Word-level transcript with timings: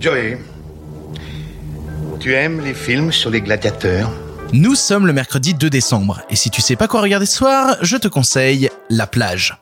Joey, 0.00 0.38
tu 2.20 2.32
aimes 2.34 2.60
les 2.60 2.74
films 2.74 3.10
sur 3.10 3.30
les 3.30 3.40
gladiateurs? 3.40 4.10
Nous 4.52 4.74
sommes 4.76 5.06
le 5.06 5.12
mercredi 5.12 5.54
2 5.54 5.68
décembre, 5.68 6.20
et 6.30 6.36
si 6.36 6.50
tu 6.50 6.60
sais 6.62 6.76
pas 6.76 6.86
quoi 6.86 7.00
regarder 7.00 7.26
ce 7.26 7.36
soir, 7.36 7.76
je 7.82 7.96
te 7.96 8.06
conseille 8.06 8.70
La 8.90 9.06
plage. 9.08 9.56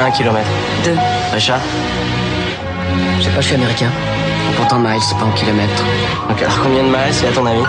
Un 0.00 0.10
kilomètre. 0.12 0.48
Deux. 0.84 0.96
Richard? 1.32 1.60
Je 3.18 3.24
sais 3.24 3.30
pas, 3.30 3.40
je 3.40 3.46
suis 3.46 3.56
américain. 3.56 3.90
On 4.50 4.62
compte 4.62 4.72
en 4.72 4.78
miles, 4.78 5.00
pas 5.18 5.24
en 5.24 5.32
kilomètres. 5.32 5.84
Donc 6.28 6.40
alors 6.40 6.60
combien 6.62 6.84
de 6.84 6.88
miles 6.88 7.12
c'est 7.12 7.26
à 7.26 7.32
ton 7.32 7.44
avis? 7.44 7.64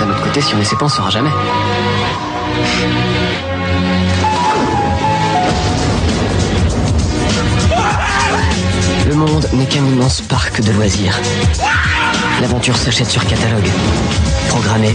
D'un 0.00 0.08
autre 0.10 0.24
côté, 0.24 0.40
si 0.40 0.54
on 0.54 0.60
essaie 0.60 0.76
pas, 0.76 0.86
on 0.86 0.88
saura 0.88 1.10
jamais. 1.10 1.30
Immense 10.12 10.28
parc 10.28 10.60
de 10.60 10.72
loisirs. 10.72 11.18
L'aventure 12.40 12.76
s'achète 12.76 13.08
sur 13.08 13.24
catalogue. 13.26 13.68
Programmé, 14.48 14.94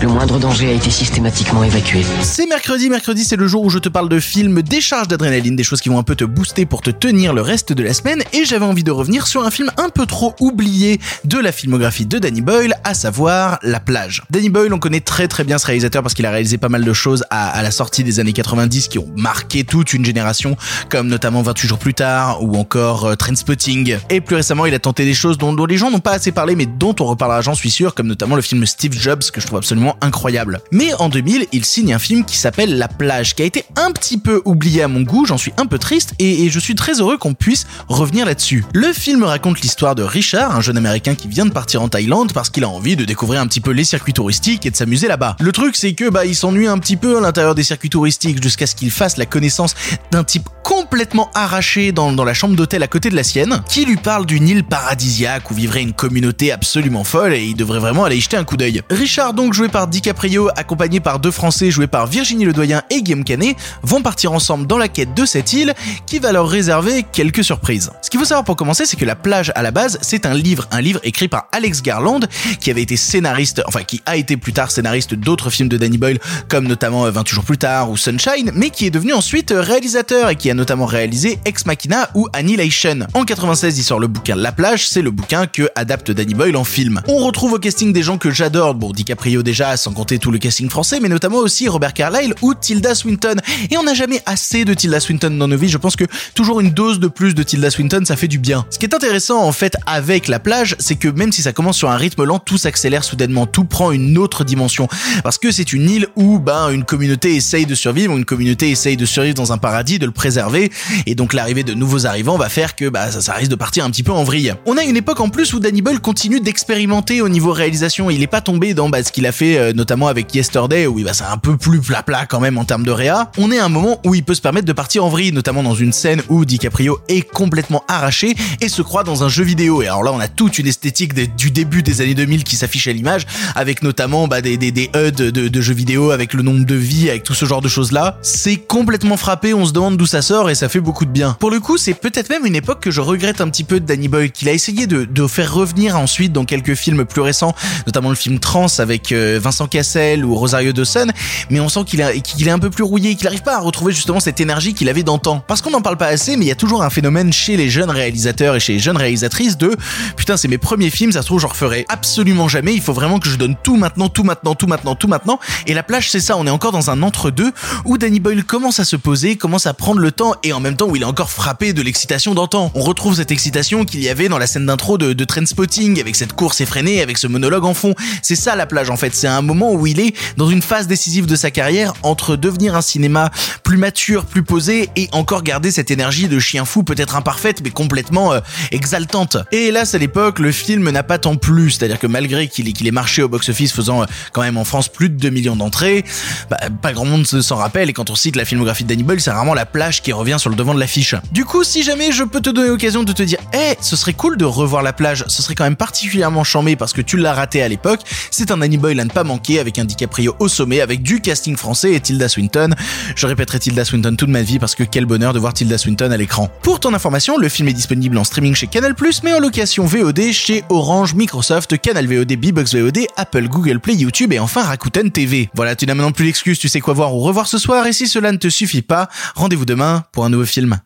Le 0.00 0.08
moindre 0.08 0.38
danger 0.38 0.68
a 0.68 0.72
été 0.72 0.88
systématiquement 0.88 1.64
évacué. 1.64 2.04
C'est 2.22 2.46
mercredi, 2.46 2.88
mercredi 2.88 3.24
c'est 3.24 3.34
le 3.34 3.48
jour 3.48 3.64
où 3.64 3.70
je 3.70 3.78
te 3.78 3.88
parle 3.88 4.08
de 4.08 4.20
films, 4.20 4.62
des 4.62 4.80
charges 4.80 5.08
d'adrénaline, 5.08 5.56
des 5.56 5.64
choses 5.64 5.80
qui 5.80 5.88
vont 5.88 5.98
un 5.98 6.04
peu 6.04 6.14
te 6.14 6.24
booster 6.24 6.64
pour 6.64 6.80
te 6.80 6.90
tenir 6.90 7.32
le 7.32 7.40
reste 7.40 7.72
de 7.72 7.82
la 7.82 7.92
semaine, 7.92 8.22
et 8.32 8.44
j'avais 8.44 8.64
envie 8.64 8.84
de 8.84 8.92
revenir 8.92 9.26
sur 9.26 9.44
un 9.44 9.50
film 9.50 9.72
un 9.78 9.88
peu 9.88 10.06
trop 10.06 10.36
oublié 10.38 11.00
de 11.24 11.38
la 11.38 11.50
filmographie 11.50 12.06
de 12.06 12.18
Danny 12.20 12.40
Boyle, 12.40 12.74
à 12.84 12.94
savoir 12.94 13.58
La 13.62 13.80
plage. 13.80 14.22
Danny 14.30 14.48
Boyle, 14.48 14.72
on 14.72 14.78
connaît 14.78 15.00
très 15.00 15.26
très 15.26 15.42
bien 15.42 15.58
ce 15.58 15.66
réalisateur 15.66 16.02
parce 16.02 16.14
qu'il 16.14 16.26
a 16.26 16.30
réalisé 16.30 16.56
pas 16.56 16.68
mal 16.68 16.84
de 16.84 16.92
choses 16.92 17.24
à, 17.30 17.60
la 17.62 17.70
sortie 17.72 18.04
des 18.04 18.20
années 18.20 18.32
90 18.32 18.86
qui 18.88 18.98
ont 18.98 19.08
marqué 19.16 19.64
toute 19.64 19.92
une 19.92 20.04
génération, 20.04 20.56
comme 20.88 21.08
notamment 21.08 21.42
28 21.42 21.66
jours 21.68 21.78
plus 21.78 21.94
tard, 21.94 22.44
ou 22.44 22.56
encore 22.56 23.06
euh, 23.06 23.14
Trainspotting. 23.16 23.96
Et 24.10 24.20
plus 24.20 24.36
récemment, 24.36 24.66
il 24.66 24.74
a 24.74 24.78
tenté 24.78 25.04
des 25.04 25.14
choses 25.14 25.36
dont, 25.36 25.52
dont 25.52 25.66
les 25.66 25.78
gens 25.78 25.90
n'ont 25.90 25.98
pas 25.98 26.12
assez 26.12 26.30
parlé, 26.30 26.54
mais 26.54 26.66
dont 26.66 26.94
on 27.00 27.06
reparlera, 27.06 27.40
j'en 27.40 27.54
suis 27.54 27.70
sûr, 27.70 27.94
comme 27.94 28.06
notamment 28.06 28.36
le 28.36 28.42
film 28.42 28.64
Steve 28.66 28.83
Jobs, 28.92 29.30
que 29.32 29.40
je 29.40 29.46
trouve 29.46 29.58
absolument 29.58 29.96
incroyable. 30.00 30.60
Mais 30.72 30.92
en 30.94 31.08
2000, 31.08 31.46
il 31.52 31.64
signe 31.64 31.94
un 31.94 31.98
film 31.98 32.24
qui 32.24 32.36
s'appelle 32.36 32.78
La 32.78 32.88
plage, 32.88 33.34
qui 33.34 33.42
a 33.42 33.46
été 33.46 33.64
un 33.76 33.90
petit 33.92 34.18
peu 34.18 34.42
oublié 34.44 34.82
à 34.82 34.88
mon 34.88 35.02
goût, 35.02 35.26
j'en 35.26 35.38
suis 35.38 35.52
un 35.56 35.66
peu 35.66 35.78
triste, 35.78 36.14
et, 36.18 36.44
et 36.44 36.50
je 36.50 36.58
suis 36.58 36.74
très 36.74 37.00
heureux 37.00 37.18
qu'on 37.18 37.34
puisse 37.34 37.66
revenir 37.88 38.26
là-dessus. 38.26 38.64
Le 38.72 38.92
film 38.92 39.24
raconte 39.24 39.60
l'histoire 39.60 39.94
de 39.94 40.02
Richard, 40.02 40.54
un 40.54 40.60
jeune 40.60 40.76
américain 40.76 41.14
qui 41.14 41.28
vient 41.28 41.46
de 41.46 41.52
partir 41.52 41.82
en 41.82 41.88
Thaïlande 41.88 42.32
parce 42.32 42.50
qu'il 42.50 42.64
a 42.64 42.68
envie 42.68 42.96
de 42.96 43.04
découvrir 43.04 43.40
un 43.40 43.46
petit 43.46 43.60
peu 43.60 43.70
les 43.70 43.84
circuits 43.84 44.12
touristiques 44.12 44.66
et 44.66 44.70
de 44.70 44.76
s'amuser 44.76 45.08
là-bas. 45.08 45.36
Le 45.40 45.52
truc, 45.52 45.76
c'est 45.76 45.94
que 45.94 46.08
bah 46.08 46.24
il 46.24 46.34
s'ennuie 46.34 46.66
un 46.66 46.78
petit 46.78 46.96
peu 46.96 47.18
à 47.18 47.20
l'intérieur 47.20 47.54
des 47.54 47.62
circuits 47.62 47.90
touristiques 47.90 48.42
jusqu'à 48.42 48.66
ce 48.66 48.74
qu'il 48.74 48.90
fasse 48.90 49.16
la 49.16 49.26
connaissance 49.26 49.74
d'un 50.10 50.24
type 50.24 50.48
complètement 50.62 51.30
arraché 51.34 51.92
dans, 51.92 52.12
dans 52.12 52.24
la 52.24 52.34
chambre 52.34 52.56
d'hôtel 52.56 52.82
à 52.82 52.86
côté 52.86 53.10
de 53.10 53.16
la 53.16 53.22
sienne, 53.22 53.62
qui 53.68 53.84
lui 53.84 53.96
parle 53.96 54.26
d'une 54.26 54.48
île 54.48 54.64
paradisiaque 54.64 55.50
où 55.50 55.54
vivrait 55.54 55.82
une 55.82 55.92
communauté 55.92 56.52
absolument 56.52 57.04
folle 57.04 57.34
et 57.34 57.44
il 57.44 57.54
devrait 57.54 57.80
vraiment 57.80 58.04
aller 58.04 58.16
y 58.16 58.20
jeter 58.20 58.36
un 58.36 58.44
coup 58.44 58.56
d'œil. 58.56 58.73
Richard, 58.90 59.34
donc 59.34 59.54
joué 59.54 59.68
par 59.68 59.86
DiCaprio, 59.86 60.48
accompagné 60.56 61.00
par 61.00 61.18
deux 61.18 61.30
Français 61.30 61.70
joués 61.70 61.86
par 61.86 62.06
Virginie 62.06 62.44
Ledoyen 62.44 62.82
et 62.90 63.02
Guillaume 63.02 63.24
Canet, 63.24 63.56
vont 63.82 64.02
partir 64.02 64.32
ensemble 64.32 64.66
dans 64.66 64.78
la 64.78 64.88
quête 64.88 65.14
de 65.14 65.24
cette 65.24 65.52
île 65.52 65.74
qui 66.06 66.18
va 66.18 66.32
leur 66.32 66.48
réserver 66.48 67.04
quelques 67.12 67.44
surprises. 67.44 67.90
Ce 68.02 68.10
qu'il 68.10 68.18
faut 68.20 68.26
savoir 68.26 68.44
pour 68.44 68.56
commencer, 68.56 68.86
c'est 68.86 68.96
que 68.96 69.04
La 69.04 69.16
plage 69.16 69.52
à 69.54 69.62
la 69.62 69.70
base, 69.70 69.98
c'est 70.02 70.26
un 70.26 70.34
livre, 70.34 70.66
un 70.70 70.80
livre 70.80 71.00
écrit 71.02 71.28
par 71.28 71.48
Alex 71.52 71.82
Garland, 71.82 72.20
qui 72.60 72.70
avait 72.70 72.82
été 72.82 72.96
scénariste, 72.96 73.62
enfin 73.66 73.82
qui 73.82 74.00
a 74.06 74.16
été 74.16 74.36
plus 74.36 74.52
tard 74.52 74.70
scénariste 74.70 75.14
d'autres 75.14 75.50
films 75.50 75.68
de 75.68 75.76
Danny 75.76 75.98
Boyle, 75.98 76.18
comme 76.48 76.66
notamment 76.66 77.10
28 77.10 77.34
jours 77.34 77.44
plus 77.44 77.58
tard 77.58 77.90
ou 77.90 77.96
Sunshine, 77.96 78.50
mais 78.54 78.70
qui 78.70 78.86
est 78.86 78.90
devenu 78.90 79.12
ensuite 79.12 79.52
réalisateur 79.54 80.30
et 80.30 80.36
qui 80.36 80.50
a 80.50 80.54
notamment 80.54 80.86
réalisé 80.86 81.38
Ex 81.44 81.66
Machina 81.66 82.08
ou 82.14 82.28
Annihilation. 82.32 83.00
En 83.14 83.24
96, 83.24 83.78
il 83.78 83.82
sort 83.82 84.00
le 84.00 84.06
bouquin 84.06 84.36
La 84.36 84.52
plage, 84.52 84.88
c'est 84.88 85.02
le 85.02 85.10
bouquin 85.10 85.46
que 85.46 85.68
adapte 85.74 86.10
Danny 86.10 86.34
Boyle 86.34 86.56
en 86.56 86.64
film. 86.64 87.02
On 87.08 87.18
retrouve 87.18 87.52
au 87.52 87.58
casting 87.58 87.92
des 87.92 88.02
gens 88.02 88.18
que 88.18 88.30
j'adore, 88.30 88.53
bon 88.54 88.92
DiCaprio 88.92 89.42
déjà, 89.42 89.76
sans 89.76 89.92
compter 89.92 90.18
tout 90.18 90.30
le 90.30 90.38
casting 90.38 90.70
français, 90.70 91.00
mais 91.00 91.08
notamment 91.08 91.38
aussi 91.38 91.68
Robert 91.68 91.92
Carlyle 91.92 92.34
ou 92.40 92.54
Tilda 92.54 92.94
Swinton. 92.94 93.36
Et 93.70 93.76
on 93.76 93.82
n'a 93.82 93.94
jamais 93.94 94.22
assez 94.26 94.64
de 94.64 94.74
Tilda 94.74 95.00
Swinton 95.00 95.30
dans 95.30 95.48
nos 95.48 95.56
vies, 95.56 95.68
je 95.68 95.78
pense 95.78 95.96
que 95.96 96.04
toujours 96.34 96.60
une 96.60 96.70
dose 96.70 97.00
de 97.00 97.08
plus 97.08 97.34
de 97.34 97.42
Tilda 97.42 97.70
Swinton, 97.70 98.04
ça 98.04 98.16
fait 98.16 98.28
du 98.28 98.38
bien. 98.38 98.64
Ce 98.70 98.78
qui 98.78 98.86
est 98.86 98.94
intéressant 98.94 99.42
en 99.42 99.52
fait 99.52 99.76
avec 99.86 100.28
la 100.28 100.38
plage, 100.38 100.76
c'est 100.78 100.94
que 100.94 101.08
même 101.08 101.32
si 101.32 101.42
ça 101.42 101.52
commence 101.52 101.76
sur 101.76 101.90
un 101.90 101.96
rythme 101.96 102.24
lent, 102.24 102.38
tout 102.38 102.56
s'accélère 102.56 103.02
soudainement, 103.02 103.46
tout 103.46 103.64
prend 103.64 103.90
une 103.90 104.16
autre 104.18 104.44
dimension. 104.44 104.88
Parce 105.22 105.38
que 105.38 105.50
c'est 105.50 105.72
une 105.72 105.90
île 105.90 106.06
où 106.14 106.38
ben, 106.38 106.70
une 106.70 106.84
communauté 106.84 107.34
essaye 107.34 107.66
de 107.66 107.74
survivre, 107.74 108.16
une 108.16 108.24
communauté 108.24 108.70
essaye 108.70 108.96
de 108.96 109.06
survivre 109.06 109.34
dans 109.34 109.52
un 109.52 109.58
paradis, 109.58 109.98
de 109.98 110.06
le 110.06 110.12
préserver, 110.12 110.70
et 111.06 111.14
donc 111.14 111.32
l'arrivée 111.32 111.64
de 111.64 111.74
nouveaux 111.74 112.06
arrivants 112.06 112.36
va 112.36 112.48
faire 112.48 112.76
que 112.76 112.90
ça, 112.94 113.20
ça 113.20 113.32
risque 113.32 113.50
de 113.50 113.56
partir 113.56 113.84
un 113.84 113.90
petit 113.90 114.04
peu 114.04 114.12
en 114.12 114.22
vrille. 114.22 114.54
On 114.66 114.76
a 114.76 114.84
une 114.84 114.96
époque 114.96 115.20
en 115.20 115.28
plus 115.28 115.52
où 115.54 115.60
Danny 115.60 115.82
Boyle 115.82 116.00
continue 116.00 116.40
d'expérimenter 116.40 117.20
au 117.20 117.28
niveau 117.28 117.52
réalisation, 117.52 118.10
il 118.10 118.22
est 118.22 118.28
pas 118.28 118.43
tombé 118.44 118.74
dans 118.74 118.88
bah, 118.88 119.02
ce 119.02 119.10
qu'il 119.10 119.26
a 119.26 119.32
fait 119.32 119.58
euh, 119.58 119.72
notamment 119.72 120.06
avec 120.06 120.32
Yesterday, 120.34 120.86
où 120.86 120.98
il 120.98 121.04
va 121.04 121.14
c'est 121.14 121.24
un 121.24 121.38
peu 121.38 121.56
plus 121.56 121.80
plat 121.80 122.02
plat 122.02 122.26
quand 122.26 122.40
même 122.40 122.58
en 122.58 122.64
termes 122.64 122.84
de 122.84 122.90
réa. 122.90 123.30
On 123.38 123.50
est 123.50 123.58
à 123.58 123.64
un 123.64 123.68
moment 123.68 124.00
où 124.04 124.14
il 124.14 124.22
peut 124.22 124.34
se 124.34 124.40
permettre 124.40 124.66
de 124.66 124.72
partir 124.72 125.04
en 125.04 125.08
vrille, 125.08 125.32
notamment 125.32 125.62
dans 125.62 125.74
une 125.74 125.92
scène 125.92 126.22
où 126.28 126.44
DiCaprio 126.44 127.00
est 127.08 127.22
complètement 127.22 127.82
arraché 127.88 128.34
et 128.60 128.68
se 128.68 128.82
croit 128.82 129.04
dans 129.04 129.24
un 129.24 129.28
jeu 129.28 129.44
vidéo. 129.44 129.82
Et 129.82 129.86
alors 129.86 130.02
là, 130.04 130.12
on 130.12 130.20
a 130.20 130.28
toute 130.28 130.58
une 130.58 130.66
esthétique 130.66 131.14
du 131.36 131.50
début 131.50 131.82
des 131.82 132.00
années 132.00 132.14
2000 132.14 132.44
qui 132.44 132.56
s'affiche 132.56 132.86
à 132.86 132.92
l'image, 132.92 133.26
avec 133.56 133.82
notamment 133.82 134.28
bah, 134.28 134.40
des, 134.40 134.56
des, 134.56 134.70
des 134.70 134.90
HUD 134.94 135.16
de, 135.16 135.48
de 135.48 135.60
jeux 135.60 135.74
vidéo, 135.74 136.10
avec 136.10 136.34
le 136.34 136.42
nombre 136.42 136.64
de 136.64 136.74
vies, 136.74 137.10
avec 137.10 137.24
tout 137.24 137.34
ce 137.34 137.46
genre 137.46 137.62
de 137.62 137.68
choses-là. 137.68 138.18
C'est 138.22 138.56
complètement 138.56 139.16
frappé, 139.16 139.54
on 139.54 139.64
se 139.64 139.72
demande 139.72 139.96
d'où 139.96 140.06
ça 140.06 140.22
sort 140.22 140.50
et 140.50 140.54
ça 140.54 140.68
fait 140.68 140.80
beaucoup 140.80 141.04
de 141.04 141.10
bien. 141.10 141.36
Pour 141.40 141.50
le 141.50 141.60
coup, 141.60 141.78
c'est 141.78 141.94
peut-être 141.94 142.28
même 142.28 142.46
une 142.46 142.56
époque 142.56 142.80
que 142.80 142.90
je 142.90 143.00
regrette 143.00 143.40
un 143.40 143.48
petit 143.48 143.64
peu 143.64 143.80
de 143.80 143.86
Danny 143.86 144.08
Boyle, 144.08 144.30
qu'il 144.30 144.48
a 144.48 144.52
essayé 144.52 144.86
de, 144.86 145.04
de 145.04 145.26
faire 145.26 145.54
revenir 145.54 145.98
ensuite 145.98 146.32
dans 146.32 146.44
quelques 146.44 146.74
films 146.74 147.04
plus 147.04 147.20
récents, 147.22 147.54
notamment 147.86 148.10
le 148.10 148.14
film 148.14 148.33
Trans 148.38 148.66
avec 148.78 149.12
euh, 149.12 149.38
Vincent 149.42 149.66
Cassel 149.66 150.24
ou 150.24 150.34
Rosario 150.34 150.72
Dawson, 150.72 151.08
mais 151.50 151.60
on 151.60 151.68
sent 151.68 151.80
qu'il 151.86 152.00
est 152.00 152.50
un 152.50 152.58
peu 152.58 152.70
plus 152.70 152.84
rouillé, 152.84 153.14
qu'il 153.14 153.24
n'arrive 153.24 153.42
pas 153.42 153.56
à 153.56 153.60
retrouver 153.60 153.92
justement 153.92 154.20
cette 154.20 154.40
énergie 154.40 154.74
qu'il 154.74 154.88
avait 154.88 155.02
d'antan. 155.02 155.42
Parce 155.46 155.60
qu'on 155.60 155.70
n'en 155.70 155.82
parle 155.82 155.96
pas 155.96 156.06
assez, 156.06 156.36
mais 156.36 156.44
il 156.44 156.48
y 156.48 156.52
a 156.52 156.56
toujours 156.56 156.82
un 156.82 156.90
phénomène 156.90 157.32
chez 157.32 157.56
les 157.56 157.70
jeunes 157.70 157.90
réalisateurs 157.90 158.56
et 158.56 158.60
chez 158.60 158.74
les 158.74 158.78
jeunes 158.78 158.96
réalisatrices 158.96 159.56
de 159.56 159.76
putain 160.16 160.36
c'est 160.36 160.48
mes 160.48 160.58
premiers 160.58 160.90
films, 160.90 161.12
ça 161.12 161.22
se 161.22 161.26
trouve 161.26 161.40
j'en 161.40 161.48
referai 161.48 161.84
absolument 161.88 162.48
jamais, 162.48 162.74
il 162.74 162.80
faut 162.80 162.92
vraiment 162.92 163.18
que 163.18 163.28
je 163.28 163.36
donne 163.36 163.56
tout 163.62 163.76
maintenant, 163.76 164.08
tout 164.08 164.24
maintenant, 164.24 164.54
tout 164.54 164.66
maintenant, 164.66 164.94
tout 164.94 165.08
maintenant. 165.08 165.38
Et 165.66 165.74
la 165.74 165.82
plage 165.82 166.10
c'est 166.10 166.20
ça, 166.20 166.36
on 166.36 166.46
est 166.46 166.50
encore 166.50 166.72
dans 166.72 166.90
un 166.90 167.02
entre-deux 167.02 167.52
où 167.84 167.98
Danny 167.98 168.20
Boyle 168.20 168.44
commence 168.44 168.80
à 168.80 168.84
se 168.84 168.96
poser, 168.96 169.36
commence 169.36 169.66
à 169.66 169.74
prendre 169.74 170.00
le 170.00 170.12
temps 170.12 170.34
et 170.42 170.52
en 170.52 170.60
même 170.60 170.76
temps 170.76 170.86
où 170.86 170.96
il 170.96 171.02
est 171.02 171.06
encore 171.06 171.30
frappé 171.30 171.72
de 171.72 171.82
l'excitation 171.82 172.34
d'antan. 172.34 172.70
On 172.74 172.80
retrouve 172.80 173.16
cette 173.16 173.30
excitation 173.30 173.84
qu'il 173.84 174.02
y 174.02 174.08
avait 174.08 174.28
dans 174.28 174.38
la 174.38 174.46
scène 174.46 174.66
d'intro 174.66 174.98
de, 174.98 175.12
de 175.12 175.24
Trainspotting 175.24 176.00
avec 176.00 176.16
cette 176.16 176.32
course 176.32 176.60
effrénée, 176.60 177.02
avec 177.02 177.18
ce 177.18 177.26
monologue 177.26 177.64
en 177.64 177.74
fond. 177.74 177.94
C'est 178.24 178.36
ça 178.36 178.56
la 178.56 178.64
plage 178.66 178.88
en 178.90 178.96
fait, 178.96 179.14
c'est 179.14 179.26
un 179.28 179.42
moment 179.42 179.72
où 179.72 179.86
il 179.86 180.00
est 180.00 180.14
dans 180.38 180.48
une 180.48 180.62
phase 180.62 180.86
décisive 180.86 181.26
de 181.26 181.36
sa 181.36 181.50
carrière 181.50 181.92
entre 182.02 182.36
devenir 182.36 182.74
un 182.74 182.80
cinéma 182.80 183.30
plus 183.62 183.76
mature, 183.76 184.24
plus 184.24 184.42
posé 184.42 184.88
et 184.96 185.08
encore 185.12 185.42
garder 185.42 185.70
cette 185.70 185.90
énergie 185.90 186.26
de 186.28 186.38
chien 186.38 186.64
fou 186.64 186.82
peut-être 186.84 187.16
imparfaite 187.16 187.60
mais 187.62 187.70
complètement 187.70 188.32
euh, 188.32 188.40
exaltante. 188.72 189.36
Et 189.52 189.66
hélas 189.68 189.94
à 189.94 189.98
l'époque, 189.98 190.38
le 190.38 190.52
film 190.52 190.90
n'a 190.90 191.02
pas 191.02 191.18
tant 191.18 191.36
plu, 191.36 191.70
c'est-à-dire 191.70 191.98
que 191.98 192.06
malgré 192.06 192.48
qu'il 192.48 192.68
ait, 192.86 192.90
marché 192.90 193.22
au 193.22 193.28
box-office 193.28 193.72
faisant 193.72 194.02
euh, 194.02 194.06
quand 194.32 194.42
même 194.42 194.56
en 194.56 194.64
France 194.64 194.88
plus 194.88 195.08
de 195.10 195.16
2 195.16 195.30
millions 195.30 195.56
d'entrées, 195.56 196.04
bah, 196.50 196.58
pas 196.82 196.92
grand 196.92 197.04
monde 197.04 197.26
se- 197.26 197.42
s'en 197.42 197.56
rappelle. 197.56 197.90
Et 197.90 197.92
quand 197.92 198.10
on 198.10 198.14
cite 198.14 198.36
la 198.36 198.44
filmographie 198.44 198.84
de 198.84 198.94
Danny 198.94 199.04
c'est 199.18 199.30
rarement 199.30 199.54
la 199.54 199.66
plage 199.66 200.02
qui 200.02 200.12
revient 200.12 200.36
sur 200.38 200.50
le 200.50 200.56
devant 200.56 200.74
de 200.74 200.80
l'affiche. 200.80 201.14
Du 201.32 201.44
coup, 201.44 201.62
si 201.62 201.82
jamais 201.82 202.10
je 202.12 202.24
peux 202.24 202.40
te 202.40 202.50
donner 202.50 202.68
l'occasion 202.68 203.02
de 203.04 203.12
te 203.12 203.22
dire, 203.22 203.38
eh, 203.52 203.74
ce 203.80 203.96
serait 203.96 204.12
cool 204.14 204.36
de 204.36 204.44
revoir 204.44 204.82
la 204.82 204.92
plage, 204.92 205.24
ce 205.28 205.42
serait 205.42 205.54
quand 205.54 205.64
même 205.64 205.76
particulièrement 205.76 206.42
chambé 206.44 206.76
parce 206.76 206.92
que 206.92 207.00
tu 207.02 207.16
l'as 207.16 207.32
raté 207.34 207.62
à 207.62 207.68
l'époque, 207.68 208.00
c'est 208.30 208.50
un 208.50 208.58
Danny 208.58 208.78
Boyle 208.78 209.00
à 209.00 209.04
ne 209.04 209.10
pas 209.10 209.24
manquer 209.24 209.60
avec 209.60 209.78
un 209.78 209.84
DiCaprio 209.84 210.34
au 210.38 210.48
sommet, 210.48 210.80
avec 210.80 211.02
du 211.02 211.20
casting 211.20 211.56
français 211.56 211.92
et 211.92 212.00
Tilda 212.00 212.28
Swinton. 212.28 212.70
Je 213.16 213.26
répéterai 213.26 213.58
Tilda 213.58 213.84
Swinton 213.84 214.14
toute 214.16 214.28
ma 214.28 214.42
vie 214.42 214.58
parce 214.58 214.74
que 214.74 214.84
quel 214.84 215.06
bonheur 215.06 215.32
de 215.32 215.38
voir 215.38 215.54
Tilda 215.54 215.78
Swinton 215.78 216.10
à 216.10 216.16
l'écran. 216.16 216.50
Pour 216.62 216.80
ton 216.80 216.94
information, 216.94 217.38
le 217.38 217.48
film 217.48 217.68
est 217.68 217.72
disponible 217.72 218.16
en 218.18 218.24
streaming 218.24 218.54
chez 218.54 218.66
Canal+, 218.66 218.94
mais 219.22 219.34
en 219.34 219.40
location 219.40 219.84
VOD 219.84 220.32
chez 220.32 220.64
Orange, 220.70 221.14
Microsoft, 221.14 221.80
Canal 221.80 222.06
VOD, 222.06 222.36
Bbox 222.36 222.74
VOD, 222.74 223.06
Apple, 223.16 223.48
Google 223.48 223.80
Play, 223.80 223.94
YouTube 223.94 224.32
et 224.32 224.38
enfin 224.38 224.62
Rakuten 224.62 225.10
TV. 225.10 225.48
Voilà, 225.54 225.76
tu 225.76 225.86
n'as 225.86 225.94
maintenant 225.94 226.12
plus 226.12 226.26
l'excuse, 226.26 226.58
tu 226.58 226.68
sais 226.68 226.80
quoi 226.80 226.94
voir 226.94 227.14
ou 227.14 227.20
revoir 227.20 227.46
ce 227.46 227.58
soir 227.58 227.86
et 227.86 227.92
si 227.92 228.08
cela 228.08 228.32
ne 228.32 228.38
te 228.38 228.48
suffit 228.48 228.82
pas, 228.82 229.08
rendez-vous 229.34 229.64
demain 229.64 230.04
pour 230.12 230.24
un 230.24 230.30
nouveau 230.30 230.46
film. 230.46 230.78